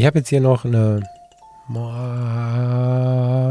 [0.00, 1.02] Ich habe jetzt hier noch eine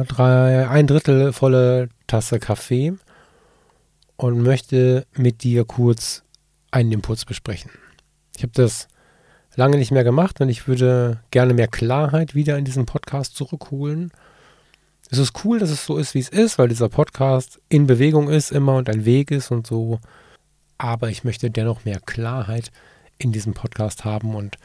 [0.08, 2.94] drei, ein Drittel volle Tasse Kaffee
[4.18, 6.24] und möchte mit dir kurz
[6.72, 7.70] einen Impuls besprechen.
[8.36, 8.88] Ich habe das
[9.56, 14.10] lange nicht mehr gemacht und ich würde gerne mehr Klarheit wieder in diesen Podcast zurückholen.
[15.12, 18.28] Es ist cool, dass es so ist, wie es ist, weil dieser Podcast in Bewegung
[18.28, 20.00] ist immer und ein Weg ist und so.
[20.80, 22.72] Aber ich möchte dennoch mehr Klarheit
[23.20, 24.58] in diesem Podcast haben und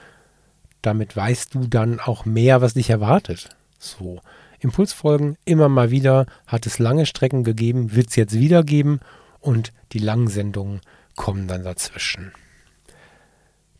[0.86, 3.50] damit weißt du dann auch mehr, was dich erwartet.
[3.78, 4.20] So.
[4.60, 9.00] Impulsfolgen immer mal wieder, hat es lange Strecken gegeben, wird es jetzt wieder geben
[9.40, 10.80] und die langen Sendungen
[11.16, 12.32] kommen dann dazwischen.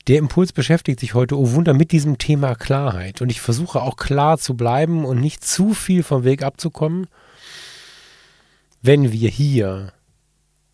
[0.07, 3.23] Der Impuls beschäftigt sich heute, oh Wunder, mit diesem Thema Klarheit.
[3.23, 7.07] Und ich versuche auch klar zu bleiben und nicht zu viel vom Weg abzukommen.
[8.83, 9.95] Wenn wir hier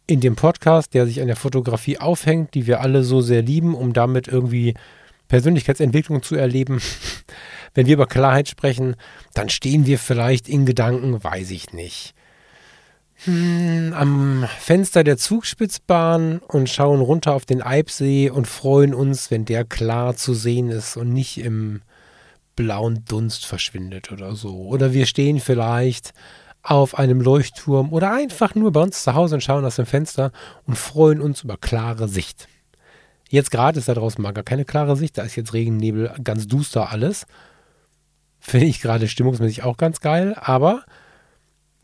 [0.09, 3.77] in dem Podcast, der sich an der Fotografie aufhängt, die wir alle so sehr lieben,
[3.77, 4.75] um damit irgendwie
[5.31, 6.83] Persönlichkeitsentwicklung zu erleben,
[7.75, 8.97] wenn wir über Klarheit sprechen,
[9.33, 12.15] dann stehen wir vielleicht in Gedanken, weiß ich nicht,
[13.25, 19.45] hm, am Fenster der Zugspitzbahn und schauen runter auf den Eibsee und freuen uns, wenn
[19.45, 21.83] der klar zu sehen ist und nicht im
[22.57, 24.67] blauen Dunst verschwindet oder so.
[24.67, 26.13] Oder wir stehen vielleicht
[26.63, 30.33] auf einem Leuchtturm oder einfach nur bei uns zu Hause und schauen aus dem Fenster
[30.67, 32.49] und freuen uns über klare Sicht.
[33.31, 36.13] Jetzt gerade ist da draußen mal gar keine klare Sicht, da ist jetzt Regen, Nebel,
[36.25, 37.27] ganz duster alles.
[38.41, 40.85] Finde ich gerade stimmungsmäßig auch ganz geil, aber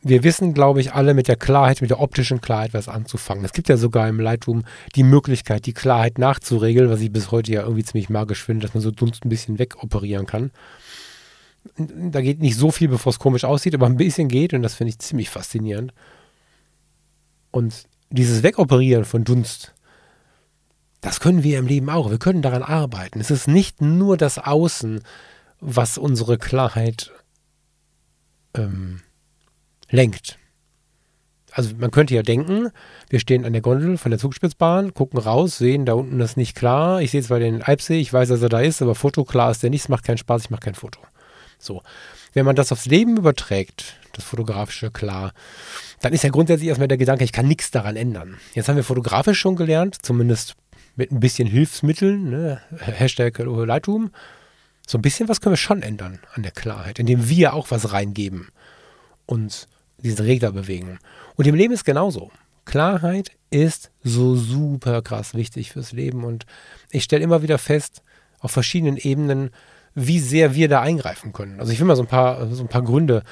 [0.02, 3.44] wir wissen, glaube ich, alle mit der Klarheit, mit der optischen Klarheit was anzufangen.
[3.44, 4.64] Es gibt ja sogar im Lightroom
[4.96, 8.74] die Möglichkeit, die Klarheit nachzuregeln, was ich bis heute ja irgendwie ziemlich magisch finde, dass
[8.74, 10.50] man so Dunst ein bisschen wegoperieren kann.
[11.76, 14.74] Da geht nicht so viel, bevor es komisch aussieht, aber ein bisschen geht und das
[14.74, 15.92] finde ich ziemlich faszinierend.
[17.52, 19.74] Und dieses Wegoperieren von Dunst,
[21.00, 22.10] das können wir im Leben auch.
[22.10, 23.20] Wir können daran arbeiten.
[23.20, 25.02] Es ist nicht nur das Außen,
[25.60, 27.12] was unsere Klarheit
[28.54, 29.00] ähm,
[29.88, 30.38] lenkt.
[31.52, 32.70] Also man könnte ja denken,
[33.08, 36.54] wir stehen an der Gondel von der Zugspitzbahn, gucken raus, sehen, da unten ist nicht
[36.54, 37.00] klar.
[37.00, 39.62] Ich sehe zwar den Alpsee, ich weiß, dass er da ist, aber Foto klar ist
[39.62, 41.00] der nicht, es macht keinen Spaß, ich mache kein Foto.
[41.58, 41.82] So.
[42.34, 45.32] Wenn man das aufs Leben überträgt, das Fotografische klar,
[46.02, 48.36] dann ist ja grundsätzlich erstmal der Gedanke, ich kann nichts daran ändern.
[48.52, 50.56] Jetzt haben wir fotografisch schon gelernt, zumindest
[50.96, 52.60] mit ein bisschen Hilfsmitteln, ne?
[52.78, 54.10] Hashtag Lightroom.
[54.86, 57.92] So ein bisschen was können wir schon ändern an der Klarheit, indem wir auch was
[57.92, 58.48] reingeben
[59.26, 59.68] und
[59.98, 60.98] diesen Regler bewegen.
[61.36, 62.30] Und im Leben ist genauso.
[62.64, 66.46] Klarheit ist so super krass wichtig fürs Leben und
[66.90, 68.02] ich stelle immer wieder fest,
[68.40, 69.50] auf verschiedenen Ebenen,
[69.94, 71.58] wie sehr wir da eingreifen können.
[71.58, 73.22] Also ich will mal so ein paar, so ein paar Gründe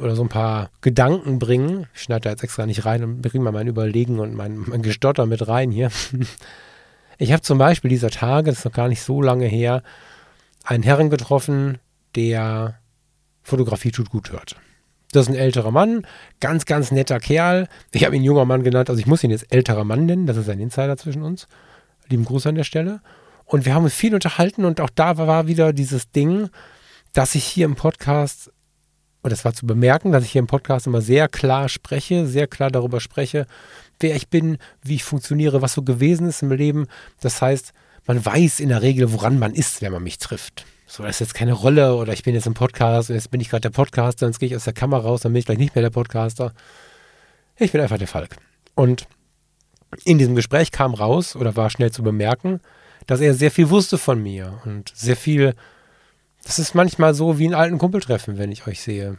[0.00, 1.86] oder so ein paar Gedanken bringen.
[1.94, 4.82] Ich schneide da jetzt extra nicht rein und bringe mal mein Überlegen und mein, mein
[4.82, 5.90] Gestotter mit rein hier.
[7.18, 9.82] Ich habe zum Beispiel dieser Tage, das ist noch gar nicht so lange her,
[10.64, 11.78] einen Herren getroffen,
[12.14, 12.78] der
[13.42, 14.56] Fotografie tut gut hört.
[15.12, 16.06] Das ist ein älterer Mann,
[16.40, 17.68] ganz, ganz netter Kerl.
[17.92, 20.36] Ich habe ihn junger Mann genannt, also ich muss ihn jetzt älterer Mann nennen, das
[20.36, 21.48] ist ein Insider zwischen uns.
[22.08, 23.00] Lieben Gruß an der Stelle.
[23.44, 26.50] Und wir haben uns viel unterhalten und auch da war wieder dieses Ding,
[27.14, 28.52] dass ich hier im Podcast,
[29.22, 32.46] und das war zu bemerken, dass ich hier im Podcast immer sehr klar spreche, sehr
[32.46, 33.46] klar darüber spreche,
[34.00, 36.86] wer ich bin, wie ich funktioniere, was so gewesen ist im Leben.
[37.20, 37.72] Das heißt,
[38.06, 40.64] man weiß in der Regel, woran man ist, wenn man mich trifft.
[40.86, 43.40] So, das ist jetzt keine Rolle oder ich bin jetzt im Podcast und jetzt bin
[43.40, 45.58] ich gerade der Podcaster jetzt gehe ich aus der Kamera raus, dann bin ich gleich
[45.58, 46.54] nicht mehr der Podcaster.
[47.56, 48.36] Ich bin einfach der Falk.
[48.74, 49.06] Und
[50.04, 52.60] in diesem Gespräch kam raus oder war schnell zu bemerken,
[53.06, 55.54] dass er sehr viel wusste von mir und sehr viel.
[56.48, 59.18] Das ist manchmal so wie einen alten Kumpel treffen, wenn ich euch sehe.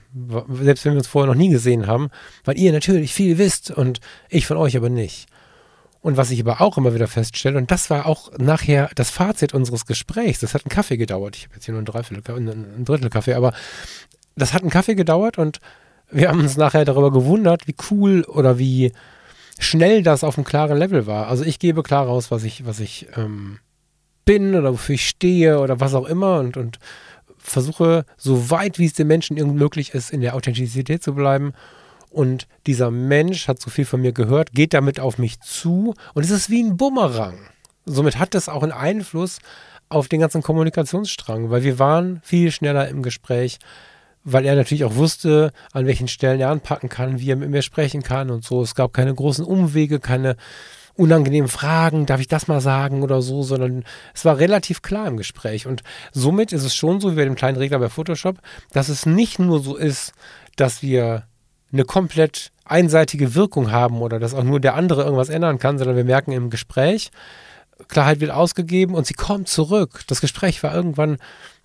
[0.49, 2.09] Selbst wenn wir uns vorher noch nie gesehen haben,
[2.43, 3.99] weil ihr natürlich viel wisst und
[4.29, 5.27] ich von euch aber nicht.
[6.01, 9.53] Und was ich aber auch immer wieder feststelle, und das war auch nachher das Fazit
[9.53, 11.35] unseres Gesprächs, das hat einen Kaffee gedauert.
[11.35, 13.53] Ich habe jetzt hier nur ein, Dreiviertel, ein Drittel Kaffee, aber
[14.35, 15.59] das hat einen Kaffee gedauert und
[16.09, 18.91] wir haben uns nachher darüber gewundert, wie cool oder wie
[19.59, 21.27] schnell das auf einem klaren Level war.
[21.27, 23.59] Also ich gebe klar raus, was ich, was ich ähm,
[24.25, 26.79] bin oder wofür ich stehe oder was auch immer und, und
[27.51, 31.53] versuche, so weit wie es den Menschen irgendwie möglich ist, in der Authentizität zu bleiben
[32.09, 36.23] und dieser Mensch hat so viel von mir gehört, geht damit auf mich zu und
[36.23, 37.37] es ist wie ein Bumerang.
[37.85, 39.39] Somit hat das auch einen Einfluss
[39.89, 43.59] auf den ganzen Kommunikationsstrang, weil wir waren viel schneller im Gespräch,
[44.23, 47.61] weil er natürlich auch wusste, an welchen Stellen er anpacken kann, wie er mit mir
[47.61, 48.61] sprechen kann und so.
[48.61, 50.35] Es gab keine großen Umwege, keine
[50.99, 55.17] unangenehmen Fragen, darf ich das mal sagen oder so, sondern es war relativ klar im
[55.17, 55.65] Gespräch.
[55.65, 55.81] Und
[56.11, 58.37] somit ist es schon so wie bei dem kleinen Regler bei Photoshop,
[58.73, 60.11] dass es nicht nur so ist,
[60.57, 61.23] dass wir
[61.71, 65.95] eine komplett einseitige Wirkung haben oder dass auch nur der andere irgendwas ändern kann, sondern
[65.95, 67.11] wir merken im Gespräch,
[67.87, 70.01] Klarheit wird ausgegeben und sie kommt zurück.
[70.07, 71.17] Das Gespräch war irgendwann,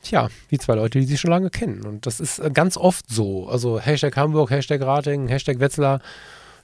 [0.03, 1.85] tja, wie zwei Leute, die sie schon lange kennen.
[1.85, 3.49] Und das ist ganz oft so.
[3.49, 6.01] Also Hashtag Hamburg, Hashtag Rating, Hashtag Wetzlar.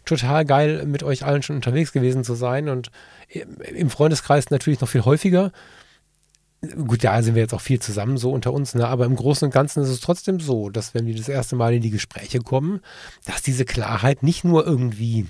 [0.04, 2.68] Total geil, mit euch allen schon unterwegs gewesen zu sein.
[2.68, 2.90] Und
[3.28, 5.52] im Freundeskreis natürlich noch viel häufiger.
[6.86, 8.86] Gut, da sind wir jetzt auch viel zusammen so unter uns, ne?
[8.86, 11.72] aber im Großen und Ganzen ist es trotzdem so, dass wenn wir das erste Mal
[11.72, 12.80] in die Gespräche kommen,
[13.24, 15.26] dass diese Klarheit nicht nur irgendwie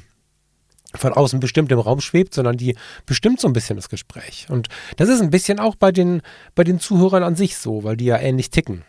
[0.95, 2.77] von außen bestimmt im Raum schwebt, sondern die
[3.07, 4.47] bestimmt so ein bisschen das Gespräch.
[4.49, 6.21] Und das ist ein bisschen auch bei den,
[6.57, 8.83] bei den Zuhörern an sich so, weil die ja ähnlich ticken.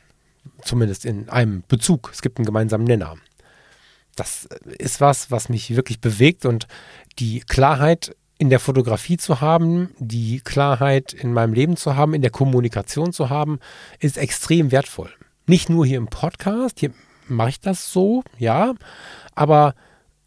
[0.64, 2.10] Zumindest in einem Bezug.
[2.12, 3.18] Es gibt einen gemeinsamen Nenner.
[4.16, 4.48] Das
[4.78, 6.68] ist was, was mich wirklich bewegt und
[7.20, 12.24] die Klarheit in der Fotografie zu haben, die Klarheit in meinem Leben zu haben, in
[12.24, 13.60] der Kommunikation zu haben,
[14.00, 15.12] ist extrem wertvoll.
[15.46, 16.92] Nicht nur hier im Podcast, hier
[17.28, 18.74] mache ich das so, ja,
[19.36, 19.76] aber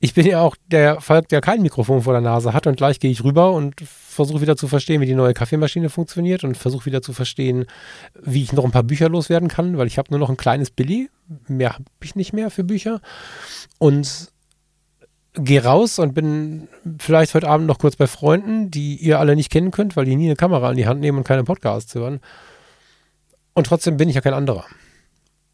[0.05, 3.01] ich bin ja auch der Falk, der kein Mikrofon vor der Nase hat und gleich
[3.01, 6.85] gehe ich rüber und versuche wieder zu verstehen, wie die neue Kaffeemaschine funktioniert und versuche
[6.85, 7.65] wieder zu verstehen,
[8.23, 10.71] wie ich noch ein paar Bücher loswerden kann, weil ich habe nur noch ein kleines
[10.71, 11.09] Billy,
[11.49, 13.01] mehr habe ich nicht mehr für Bücher
[13.79, 14.31] und
[15.33, 16.69] gehe raus und bin
[16.99, 20.17] vielleicht heute Abend noch kurz bei Freunden, die ihr alle nicht kennen könnt, weil die
[20.17, 22.21] nie eine Kamera in die Hand nehmen und keine Podcasts hören.
[23.55, 24.67] Und trotzdem bin ich ja kein anderer.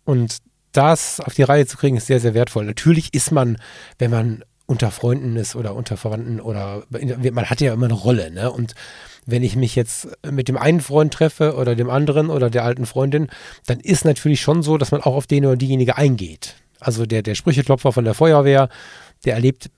[0.05, 0.39] Und
[0.73, 2.65] das auf die Reihe zu kriegen, ist sehr, sehr wertvoll.
[2.65, 3.59] Natürlich ist man,
[3.99, 8.31] wenn man unter Freunden ist oder unter Verwandten oder man hat ja immer eine Rolle,
[8.31, 8.53] ne?
[8.53, 8.75] Und
[9.27, 12.87] wenn ich mich jetzt mit dem einen Freund treffe oder dem anderen oder der alten
[12.87, 13.29] Freundin,
[13.67, 16.55] dann ist natürlich schon so, dass man auch auf den oder diejenige eingeht.
[16.79, 18.69] Also der, der Sprücheklopfer von der Feuerwehr,
[19.25, 19.71] der erlebt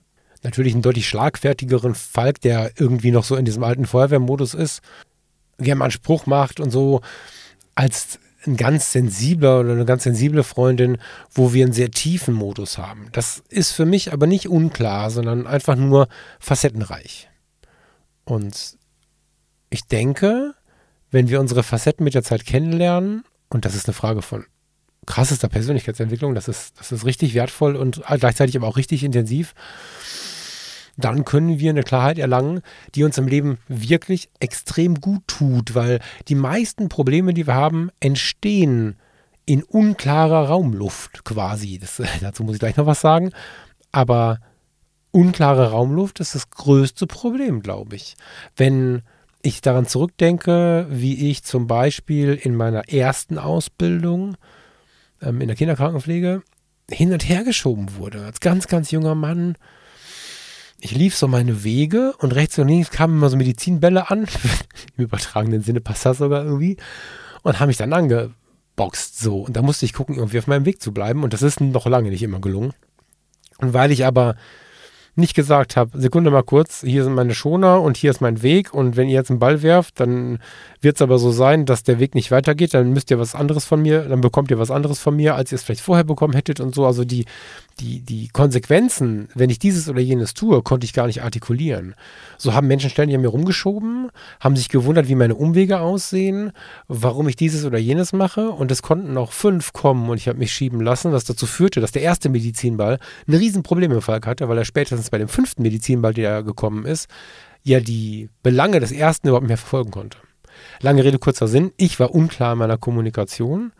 [0.43, 4.81] natürlich einen deutlich schlagfertigeren Falk, der irgendwie noch so in diesem alten Feuerwehrmodus ist,
[5.57, 7.01] der mal einen Spruch macht und so,
[7.75, 10.97] als ein ganz sensibler oder eine ganz sensible Freundin,
[11.31, 13.07] wo wir einen sehr tiefen Modus haben.
[13.11, 16.07] Das ist für mich aber nicht unklar, sondern einfach nur
[16.39, 17.29] facettenreich.
[18.25, 18.77] Und
[19.69, 20.53] ich denke,
[21.11, 24.45] wenn wir unsere Facetten mit der Zeit kennenlernen, und das ist eine Frage von
[25.05, 29.53] krassester Persönlichkeitsentwicklung, das ist, das ist richtig wertvoll und gleichzeitig aber auch richtig intensiv,
[30.97, 32.61] dann können wir eine Klarheit erlangen,
[32.95, 37.89] die uns im Leben wirklich extrem gut tut, weil die meisten Probleme, die wir haben,
[37.99, 38.95] entstehen
[39.45, 41.79] in unklarer Raumluft quasi.
[41.79, 43.31] Das, dazu muss ich gleich noch was sagen.
[43.91, 44.39] Aber
[45.11, 48.15] unklare Raumluft ist das größte Problem, glaube ich.
[48.55, 49.01] Wenn
[49.41, 54.37] ich daran zurückdenke, wie ich zum Beispiel in meiner ersten Ausbildung
[55.21, 56.43] ähm, in der Kinderkrankenpflege
[56.89, 59.55] hin und her geschoben wurde, als ganz, ganz junger Mann
[60.83, 64.27] ich lief so meine Wege und rechts und links kamen immer so Medizinbälle an.
[64.97, 66.75] Im übertragenen Sinne passt das sogar irgendwie.
[67.41, 69.43] Und haben mich dann angeboxt so.
[69.43, 71.23] Und da musste ich gucken, irgendwie auf meinem Weg zu bleiben.
[71.23, 72.73] Und das ist noch lange nicht immer gelungen.
[73.59, 74.35] Und weil ich aber
[75.15, 78.73] nicht gesagt habe, Sekunde mal kurz, hier sind meine Schoner und hier ist mein Weg
[78.73, 80.39] und wenn ihr jetzt einen Ball werft, dann
[80.81, 83.65] wird es aber so sein, dass der Weg nicht weitergeht, dann müsst ihr was anderes
[83.65, 86.33] von mir, dann bekommt ihr was anderes von mir, als ihr es vielleicht vorher bekommen
[86.33, 86.85] hättet und so.
[86.85, 87.25] Also die,
[87.79, 91.95] die, die Konsequenzen, wenn ich dieses oder jenes tue, konnte ich gar nicht artikulieren.
[92.37, 96.51] So haben Menschen ständig an mir rumgeschoben, haben sich gewundert, wie meine Umwege aussehen,
[96.87, 100.39] warum ich dieses oder jenes mache und es konnten auch fünf kommen und ich habe
[100.39, 104.49] mich schieben lassen, was dazu führte, dass der erste Medizinball ein Riesenproblem im Falk hatte,
[104.49, 107.07] weil er spätestens bei dem fünften Medizinball, der gekommen ist,
[107.63, 110.17] ja die Belange des ersten überhaupt nicht mehr verfolgen konnte.
[110.81, 113.71] Lange Rede, kurzer Sinn, ich war unklar in meiner Kommunikation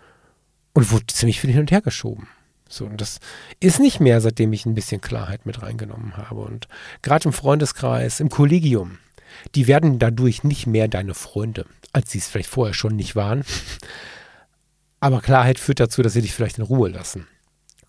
[0.73, 2.27] und wurde ziemlich viel hin und her geschoben.
[2.67, 3.19] So, und das
[3.59, 6.41] ist nicht mehr, seitdem ich ein bisschen Klarheit mit reingenommen habe.
[6.41, 6.67] Und
[7.03, 8.97] gerade im Freundeskreis, im Kollegium,
[9.53, 13.43] die werden dadurch nicht mehr deine Freunde, als sie es vielleicht vorher schon nicht waren.
[14.99, 17.27] Aber Klarheit führt dazu, dass sie dich vielleicht in Ruhe lassen.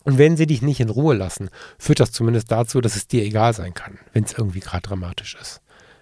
[0.05, 3.23] Und wenn sie dich nicht in Ruhe lassen, führt das zumindest dazu, dass es dir
[3.25, 5.61] egal sein kann, wenn es irgendwie gerade dramatisch ist.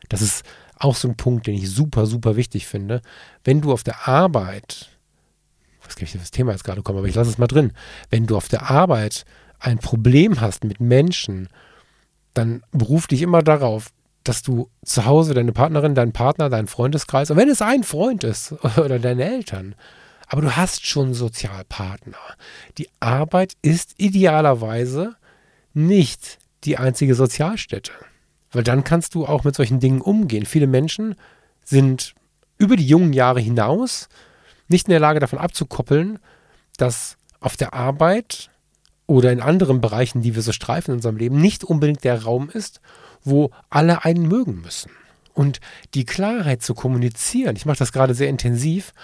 [0.08, 0.44] Das ist
[0.76, 3.00] auch so ein Punkt, den ich super, super wichtig finde.
[3.44, 4.92] Wenn du auf der Arbeit
[5.92, 7.72] weiß gar nicht, das Thema jetzt gerade kommt, aber ich lasse es mal drin.
[8.10, 9.24] Wenn du auf der Arbeit
[9.58, 11.48] ein Problem hast mit Menschen,
[12.34, 13.88] dann beruf dich immer darauf,
[14.24, 18.24] dass du zu Hause deine Partnerin, deinen Partner, deinen Freundeskreis, und wenn es ein Freund
[18.24, 19.74] ist oder deine Eltern,
[20.32, 22.16] aber du hast schon Sozialpartner.
[22.78, 25.14] Die Arbeit ist idealerweise
[25.74, 27.92] nicht die einzige Sozialstätte,
[28.50, 30.46] weil dann kannst du auch mit solchen Dingen umgehen.
[30.46, 31.16] Viele Menschen
[31.64, 32.14] sind
[32.56, 34.08] über die jungen Jahre hinaus
[34.68, 36.18] nicht in der Lage davon abzukoppeln,
[36.78, 38.48] dass auf der Arbeit
[39.06, 42.48] oder in anderen Bereichen, die wir so streifen in unserem Leben, nicht unbedingt der Raum
[42.48, 42.80] ist,
[43.22, 44.92] wo alle einen mögen müssen.
[45.34, 45.60] Und
[45.92, 48.94] die Klarheit zu kommunizieren, ich mache das gerade sehr intensiv,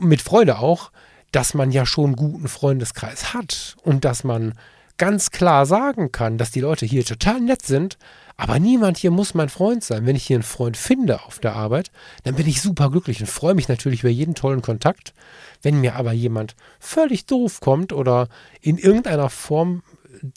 [0.00, 0.90] mit Freude auch,
[1.32, 4.54] dass man ja schon einen guten Freundeskreis hat und dass man
[4.98, 7.98] ganz klar sagen kann, dass die Leute hier total nett sind,
[8.36, 10.06] aber niemand hier muss mein Freund sein.
[10.06, 11.90] Wenn ich hier einen Freund finde auf der Arbeit,
[12.24, 15.14] dann bin ich super glücklich und freue mich natürlich über jeden tollen Kontakt.
[15.60, 18.28] Wenn mir aber jemand völlig doof kommt oder
[18.60, 19.82] in irgendeiner Form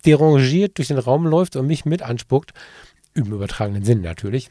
[0.05, 2.53] derangiert durch den Raum läuft und mich mit anspuckt,
[3.13, 4.49] im übertragenen Sinn natürlich,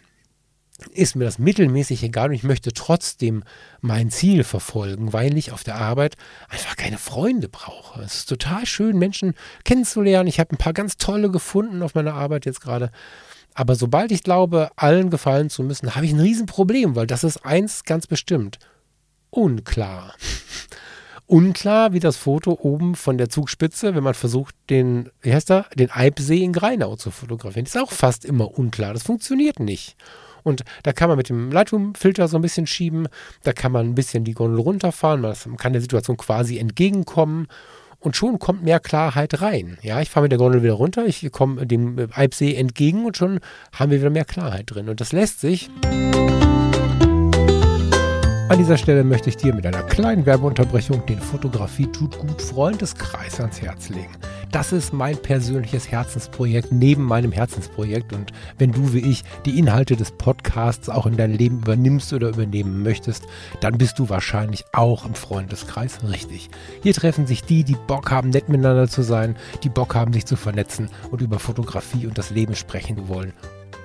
[0.92, 3.44] ist mir das mittelmäßig egal und ich möchte trotzdem
[3.80, 6.16] mein Ziel verfolgen, weil ich auf der Arbeit
[6.48, 8.02] einfach keine Freunde brauche.
[8.02, 10.28] Es ist total schön, Menschen kennenzulernen.
[10.28, 12.90] Ich habe ein paar ganz tolle gefunden auf meiner Arbeit jetzt gerade.
[13.54, 17.46] Aber sobald ich glaube, allen gefallen zu müssen, habe ich ein Riesenproblem, weil das ist
[17.46, 18.58] eins ganz bestimmt.
[19.30, 20.14] Unklar.
[21.26, 25.66] Unklar wie das Foto oben von der Zugspitze, wenn man versucht, den, wie heißt er,
[25.74, 27.64] den Eibsee in Greinau zu fotografieren.
[27.64, 28.92] Das ist auch fast immer unklar.
[28.92, 29.96] Das funktioniert nicht.
[30.44, 33.08] Und da kann man mit dem Lightroom-Filter so ein bisschen schieben,
[33.42, 37.48] da kann man ein bisschen die Gondel runterfahren, man kann der Situation quasi entgegenkommen
[37.98, 39.78] und schon kommt mehr Klarheit rein.
[39.82, 43.40] Ja, ich fahre mit der Gondel wieder runter, ich komme dem Eibsee entgegen und schon
[43.72, 44.88] haben wir wieder mehr Klarheit drin.
[44.88, 45.70] Und das lässt sich.
[48.54, 53.40] An dieser Stelle möchte ich dir mit einer kleinen Werbeunterbrechung den Fotografie tut gut Freundeskreis
[53.40, 54.12] ans Herz legen.
[54.52, 59.96] Das ist mein persönliches Herzensprojekt neben meinem Herzensprojekt und wenn du wie ich die Inhalte
[59.96, 63.24] des Podcasts auch in dein Leben übernimmst oder übernehmen möchtest,
[63.58, 66.48] dann bist du wahrscheinlich auch im Freundeskreis richtig.
[66.80, 69.34] Hier treffen sich die, die Bock haben, nett miteinander zu sein,
[69.64, 73.32] die Bock haben, sich zu vernetzen und über Fotografie und das Leben sprechen wollen,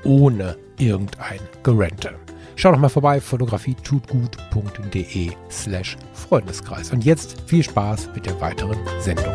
[0.04, 2.12] ohne irgendein Gerente.
[2.60, 6.92] Schau doch mal vorbei, fotografietutgut.de slash Freundeskreis.
[6.92, 9.34] Und jetzt viel Spaß mit der weiteren Sendung.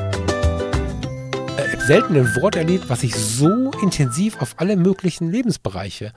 [1.57, 6.12] Äh, selten ein Wort erlebt, was sich so intensiv auf alle möglichen Lebensbereiche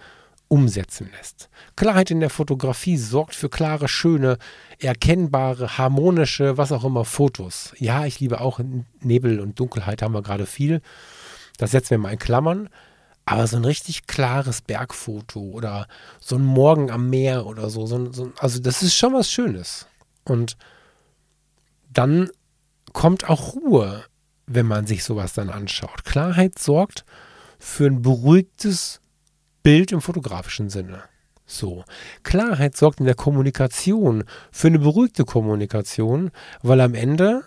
[0.50, 1.50] umsetzen lässt.
[1.78, 4.38] Klarheit in der Fotografie sorgt für klare, schöne,
[4.78, 7.74] erkennbare, harmonische, was auch immer Fotos.
[7.78, 8.60] Ja, ich liebe auch
[9.00, 10.82] Nebel und Dunkelheit, haben wir gerade viel.
[11.58, 12.68] Das setzen wir mal in Klammern.
[13.30, 15.90] Aber so ein richtig klares Bergfoto oder
[16.22, 19.86] so ein Morgen am Meer oder so, so, so, also das ist schon was Schönes.
[20.24, 20.56] Und
[21.92, 22.30] dann
[22.94, 24.06] kommt auch Ruhe,
[24.46, 26.06] wenn man sich sowas dann anschaut.
[26.06, 27.04] Klarheit sorgt
[27.60, 29.02] für ein beruhigtes
[29.62, 31.04] Bild im fotografischen Sinne.
[31.46, 31.84] So.
[32.24, 36.32] Klarheit sorgt in der Kommunikation für eine beruhigte Kommunikation,
[36.62, 37.44] weil am Ende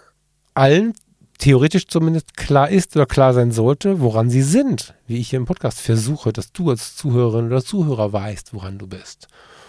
[0.52, 0.92] allen
[1.40, 4.94] theoretisch zumindest klar ist oder klar sein sollte, woran sie sind.
[5.06, 8.86] Wie ich hier im Podcast versuche, dass du als Zuhörerin oder Zuhörer weißt, woran du
[8.86, 9.26] bist.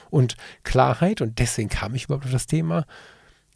[0.10, 2.86] Und Klarheit, und deswegen kam ich überhaupt auf das Thema,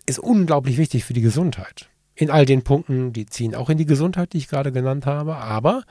[0.06, 1.90] ist unglaublich wichtig für die Gesundheit.
[2.16, 5.36] In all den Punkten, die ziehen auch in die Gesundheit, die ich gerade genannt habe,
[5.36, 5.84] aber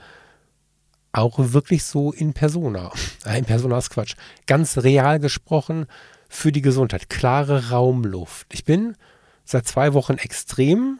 [1.11, 2.91] auch wirklich so in Persona.
[3.37, 4.15] In Persona ist Quatsch.
[4.47, 5.85] Ganz real gesprochen
[6.27, 7.09] für die Gesundheit.
[7.09, 8.47] Klare Raumluft.
[8.53, 8.97] Ich bin
[9.45, 10.99] seit zwei Wochen extrem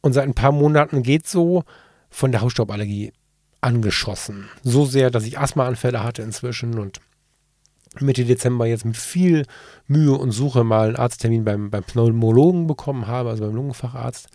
[0.00, 1.64] und seit ein paar Monaten geht so
[2.10, 3.12] von der Hausstauballergie
[3.60, 4.48] angeschossen.
[4.62, 7.00] So sehr, dass ich Asthmaanfälle hatte inzwischen und
[8.00, 9.46] Mitte Dezember jetzt mit viel
[9.86, 14.28] Mühe und Suche mal einen Arzttermin beim, beim Pneumologen bekommen habe, also beim Lungenfacharzt.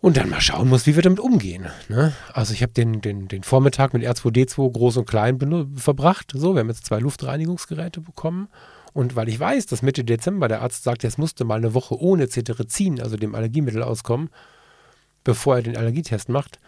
[0.00, 1.66] Und dann mal schauen muss, wie wir damit umgehen.
[1.88, 2.12] Ne?
[2.32, 5.38] Also ich habe den, den, den Vormittag mit R2D2 groß und klein
[5.76, 6.32] verbracht.
[6.34, 8.48] So, wir haben jetzt zwei Luftreinigungsgeräte bekommen
[8.92, 11.98] und weil ich weiß, dass Mitte Dezember der Arzt sagt, jetzt musste mal eine Woche
[11.98, 14.30] ohne Cetirizin, also dem Allergiemittel, auskommen,
[15.24, 16.58] bevor er den Allergietest macht,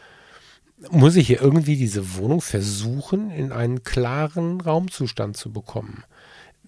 [0.90, 6.04] muss ich hier irgendwie diese Wohnung versuchen, in einen klaren Raumzustand zu bekommen.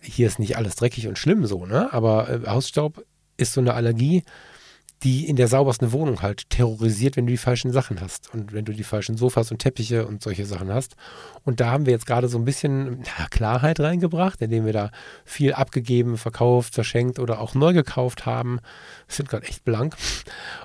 [0.00, 1.92] Hier ist nicht alles dreckig und schlimm so, ne?
[1.92, 3.04] Aber äh, Hausstaub
[3.36, 4.22] ist so eine Allergie,
[5.02, 8.64] die in der saubersten Wohnung halt terrorisiert, wenn du die falschen Sachen hast und wenn
[8.64, 10.96] du die falschen Sofas und Teppiche und solche Sachen hast.
[11.44, 14.90] Und da haben wir jetzt gerade so ein bisschen Klarheit reingebracht, indem wir da
[15.24, 18.58] viel abgegeben, verkauft, verschenkt oder auch neu gekauft haben.
[19.06, 19.96] Das sind gerade echt blank.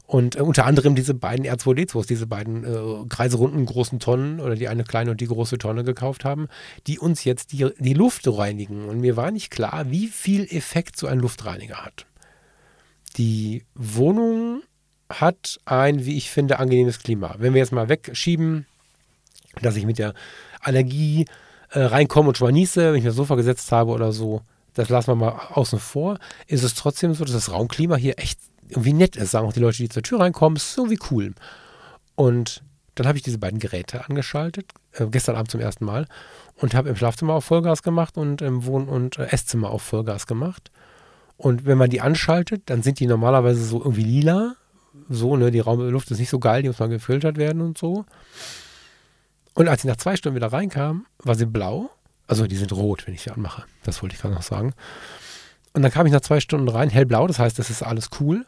[0.06, 4.70] Und äh, unter anderem diese beiden R2D2s, diese beiden äh, kreiserunden großen Tonnen oder die
[4.70, 6.48] eine kleine und die große Tonne gekauft haben,
[6.88, 8.86] die uns jetzt die, die Luft reinigen.
[8.86, 12.06] Und mir war nicht klar, wie viel Effekt so ein Luftreiniger hat.
[13.18, 14.64] Die Wohnung
[15.10, 17.36] hat ein, wie ich finde, angenehmes Klima.
[17.38, 18.66] Wenn wir jetzt mal wegschieben,
[19.62, 20.14] dass ich mit der
[20.62, 21.26] Allergie
[21.72, 24.42] äh, reinkomme und schon mal niese, wenn ich mir das Sofa gesetzt habe oder so,
[24.74, 28.40] das lassen wir mal außen vor, ist es trotzdem so, dass das Raumklima hier echt
[28.70, 29.32] irgendwie nett ist.
[29.32, 31.34] Sagen auch die Leute, die zur Tür reinkommen, ist so wie cool.
[32.16, 32.64] Und
[32.96, 36.08] Dann habe ich diese beiden Geräte angeschaltet, äh, gestern Abend zum ersten Mal,
[36.56, 40.28] und habe im Schlafzimmer auf Vollgas gemacht und im Wohn- und äh, Esszimmer auf Vollgas
[40.28, 40.72] gemacht.
[41.42, 44.54] Und wenn man die anschaltet, dann sind die normalerweise so irgendwie lila.
[45.10, 48.06] So, ne, die Raumluft ist nicht so geil, die muss mal gefiltert werden und so.
[49.56, 51.90] Und als ich nach zwei Stunden wieder reinkam, war sie blau.
[52.28, 53.64] Also die sind rot, wenn ich sie anmache.
[53.84, 54.76] Das wollte ich gerade noch sagen.
[55.74, 58.46] Und dann kam ich nach zwei Stunden rein, hellblau, das heißt, das ist alles cool.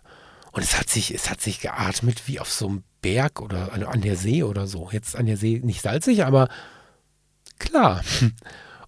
[0.51, 4.01] Und es hat sich, es hat sich geatmet wie auf so einem Berg oder an
[4.01, 4.89] der See oder so.
[4.91, 6.47] Jetzt an der See nicht salzig, aber
[7.57, 8.03] klar.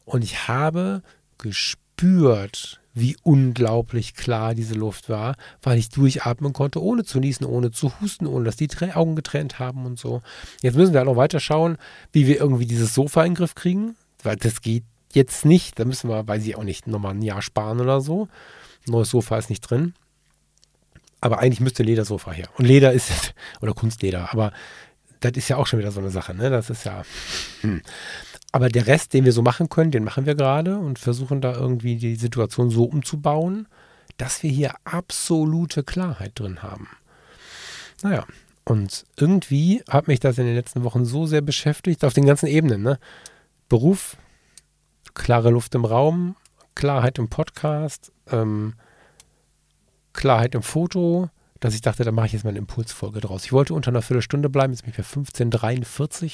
[0.05, 1.01] Und ich habe
[1.39, 7.69] gespürt, wie unglaublich klar diese Luft war, weil ich durchatmen konnte, ohne zu niesen, ohne
[7.69, 10.21] zu husten, ohne dass die Augen getrennt haben und so.
[10.61, 11.77] Jetzt müssen wir halt noch weiter schauen,
[12.13, 15.77] wie wir irgendwie dieses Sofa in den Griff kriegen, weil das geht jetzt nicht.
[15.77, 18.29] Da müssen wir, weiß ich auch nicht, nochmal ein Jahr sparen oder so.
[18.87, 19.93] Neues Sofa ist nicht drin.
[21.19, 22.47] Aber eigentlich müsste Ledersofa her.
[22.57, 24.53] Und Leder ist, oder Kunstleder, aber
[25.19, 26.49] das ist ja auch schon wieder so eine Sache, ne?
[26.49, 27.03] Das ist ja.
[27.61, 27.81] Hm.
[28.55, 31.51] Aber der Rest, den wir so machen können, den machen wir gerade und versuchen da
[31.51, 33.67] irgendwie die Situation so umzubauen,
[34.15, 36.87] dass wir hier absolute Klarheit drin haben.
[38.01, 38.25] Naja,
[38.63, 42.47] und irgendwie hat mich das in den letzten Wochen so sehr beschäftigt, auf den ganzen
[42.47, 42.97] Ebenen, ne?
[43.67, 44.15] Beruf,
[45.15, 46.37] klare Luft im Raum,
[46.75, 48.75] Klarheit im Podcast, ähm,
[50.13, 51.29] Klarheit im Foto,
[51.65, 53.43] dass ich dachte, da mache ich jetzt mal eine Impulsfolge draus.
[53.43, 56.33] Ich wollte unter einer Viertelstunde bleiben, jetzt bin ich bei 15.43.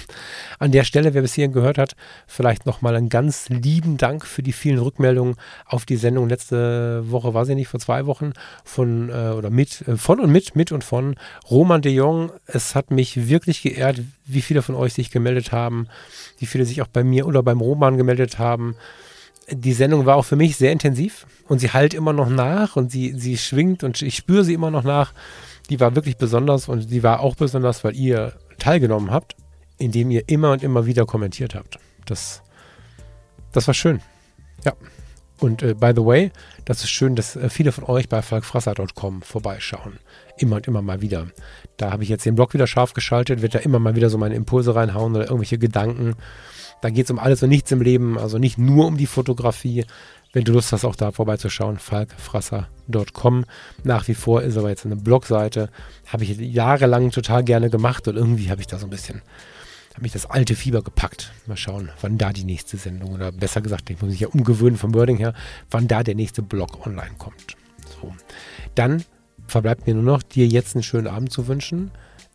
[0.58, 1.94] An der Stelle, wer bis hierhin gehört hat,
[2.26, 7.34] vielleicht nochmal einen ganz lieben Dank für die vielen Rückmeldungen auf die Sendung letzte Woche,
[7.34, 8.32] war sie nicht, vor zwei Wochen,
[8.64, 11.14] von äh, oder mit, äh, von und mit, mit und von
[11.48, 12.32] Roman de Jong.
[12.46, 15.86] Es hat mich wirklich geehrt, wie viele von euch sich gemeldet haben,
[16.38, 18.74] wie viele sich auch bei mir oder beim Roman gemeldet haben
[19.50, 22.90] die Sendung war auch für mich sehr intensiv und sie halt immer noch nach und
[22.90, 25.12] sie, sie schwingt und ich spüre sie immer noch nach.
[25.70, 29.36] Die war wirklich besonders und die war auch besonders, weil ihr teilgenommen habt,
[29.78, 31.78] indem ihr immer und immer wieder kommentiert habt.
[32.06, 32.42] Das,
[33.52, 34.00] das war schön.
[34.64, 34.74] Ja.
[35.40, 36.30] Und äh, by the way,
[36.64, 39.98] das ist schön, dass äh, viele von euch bei falkfrasser.com vorbeischauen.
[40.38, 41.26] Immer und immer mal wieder.
[41.76, 44.18] Da habe ich jetzt den Blog wieder scharf geschaltet, wird da immer mal wieder so
[44.18, 46.14] meine Impulse reinhauen oder irgendwelche Gedanken.
[46.84, 49.86] Da geht es um alles und nichts im Leben, also nicht nur um die Fotografie.
[50.34, 53.46] Wenn du Lust hast, auch da vorbeizuschauen, falkfrasser.com.
[53.84, 55.70] Nach wie vor ist aber jetzt eine Blogseite.
[56.08, 59.22] Habe ich jahrelang total gerne gemacht und irgendwie habe ich da so ein bisschen,
[59.94, 61.32] habe mich das alte Fieber gepackt.
[61.46, 64.76] Mal schauen, wann da die nächste Sendung oder besser gesagt, ich muss mich ja umgewöhnen
[64.76, 65.32] vom Wording her,
[65.70, 67.56] wann da der nächste Blog online kommt.
[67.98, 68.12] So.
[68.74, 69.04] Dann
[69.46, 71.92] verbleibt mir nur noch, dir jetzt einen schönen Abend zu wünschen.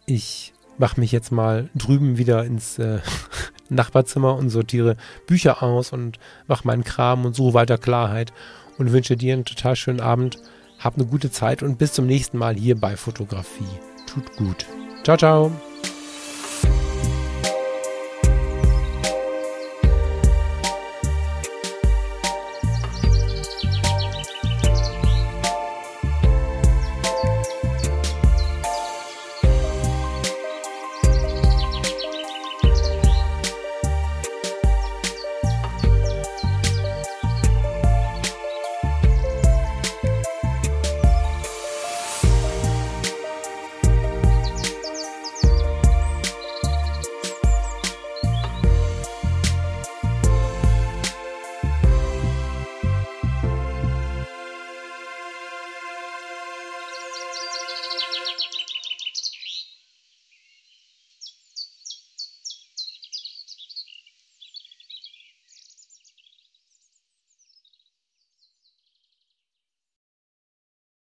[0.08, 2.98] Ich mache mich jetzt mal drüben wieder ins äh,
[3.76, 4.96] Nachbarzimmer und sortiere
[5.28, 8.34] Bücher aus und mache meinen Kram und suche weiter Klarheit
[8.78, 10.38] und wünsche dir einen total schönen Abend.
[10.80, 13.64] Hab eine gute Zeit und bis zum nächsten Mal hier bei Fotografie.
[14.08, 14.66] Tut gut.
[15.04, 15.69] Ciao, ciao.